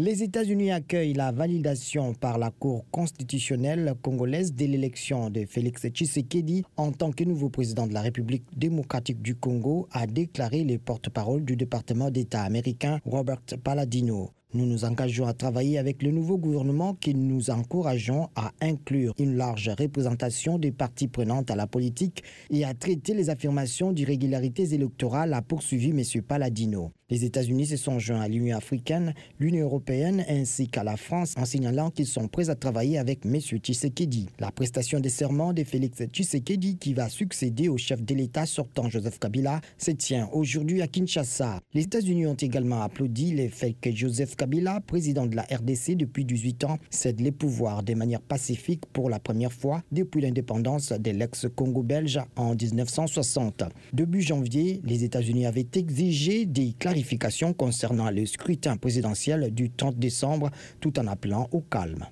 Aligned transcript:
Les 0.00 0.22
États-Unis 0.22 0.70
accueillent 0.70 1.14
la 1.14 1.32
validation 1.32 2.14
par 2.14 2.38
la 2.38 2.52
Cour 2.52 2.84
constitutionnelle 2.92 3.94
congolaise 4.00 4.54
de 4.54 4.64
l'élection 4.64 5.28
de 5.28 5.44
Félix 5.44 5.88
Tshisekedi 5.88 6.64
en 6.76 6.92
tant 6.92 7.10
que 7.10 7.24
nouveau 7.24 7.48
président 7.48 7.84
de 7.84 7.94
la 7.94 8.02
République 8.02 8.44
démocratique 8.56 9.20
du 9.20 9.34
Congo, 9.34 9.88
a 9.90 10.06
déclaré 10.06 10.62
le 10.62 10.78
porte-parole 10.78 11.44
du 11.44 11.56
département 11.56 12.12
d'État 12.12 12.42
américain 12.42 13.00
Robert 13.04 13.42
Palladino. 13.64 14.30
Nous 14.54 14.64
nous 14.64 14.86
engageons 14.86 15.26
à 15.26 15.34
travailler 15.34 15.76
avec 15.76 16.02
le 16.02 16.10
nouveau 16.10 16.38
gouvernement 16.38 16.94
qui 16.94 17.14
nous 17.14 17.50
encourageons 17.50 18.28
à 18.34 18.52
inclure 18.62 19.12
une 19.18 19.36
large 19.36 19.70
représentation 19.78 20.58
des 20.58 20.72
parties 20.72 21.06
prenantes 21.06 21.50
à 21.50 21.56
la 21.56 21.66
politique 21.66 22.22
et 22.48 22.64
à 22.64 22.72
traiter 22.72 23.12
les 23.12 23.28
affirmations 23.28 23.92
d'irrégularités 23.92 24.72
électorales, 24.72 25.34
a 25.34 25.42
poursuivi 25.42 25.90
M. 25.90 26.22
Palladino. 26.22 26.92
Les 27.10 27.24
États-Unis 27.24 27.66
se 27.66 27.76
sont 27.76 27.98
joints 27.98 28.20
à 28.20 28.28
l'Union 28.28 28.56
africaine, 28.56 29.14
l'Union 29.38 29.64
européenne 29.64 30.24
ainsi 30.28 30.68
qu'à 30.68 30.84
la 30.84 30.98
France 30.98 31.34
en 31.38 31.46
signalant 31.46 31.90
qu'ils 31.90 32.06
sont 32.06 32.28
prêts 32.28 32.50
à 32.50 32.54
travailler 32.54 32.98
avec 32.98 33.24
M. 33.24 33.40
Tshisekedi. 33.40 34.28
La 34.38 34.50
prestation 34.50 35.00
des 35.00 35.08
serments 35.08 35.54
de 35.54 35.64
Félix 35.64 36.02
Tshisekedi 36.02 36.76
qui 36.76 36.92
va 36.92 37.08
succéder 37.08 37.68
au 37.68 37.78
chef 37.78 38.02
de 38.02 38.14
l'État 38.14 38.44
sortant 38.44 38.90
Joseph 38.90 39.18
Kabila 39.18 39.62
se 39.78 39.90
tient 39.90 40.28
aujourd'hui 40.32 40.82
à 40.82 40.86
Kinshasa. 40.86 41.60
Les 41.72 41.84
États-Unis 41.84 42.26
ont 42.26 42.34
également 42.34 42.82
applaudi 42.82 43.32
le 43.32 43.48
fait 43.48 43.72
que 43.72 43.90
Joseph 43.90 44.36
Kabila, 44.38 44.80
président 44.80 45.26
de 45.26 45.34
la 45.34 45.42
RDC 45.42 45.96
depuis 45.96 46.24
18 46.24 46.62
ans, 46.62 46.78
cède 46.90 47.20
les 47.20 47.32
pouvoirs 47.32 47.82
de 47.82 47.94
manière 47.94 48.20
pacifique 48.20 48.86
pour 48.92 49.10
la 49.10 49.18
première 49.18 49.52
fois 49.52 49.82
depuis 49.90 50.20
l'indépendance 50.20 50.92
de 50.92 51.10
l'ex-Congo 51.10 51.82
belge 51.82 52.20
en 52.36 52.54
1960. 52.54 53.64
Début 53.92 54.22
janvier, 54.22 54.80
les 54.84 55.02
États-Unis 55.02 55.44
avaient 55.44 55.66
exigé 55.74 56.46
des 56.46 56.72
clarifications 56.78 57.52
concernant 57.52 58.10
le 58.10 58.26
scrutin 58.26 58.76
présidentiel 58.76 59.52
du 59.52 59.70
30 59.70 59.98
décembre 59.98 60.50
tout 60.80 61.00
en 61.00 61.08
appelant 61.08 61.48
au 61.50 61.60
calme. 61.60 62.06